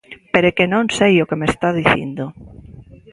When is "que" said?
0.57-0.71, 1.29-1.39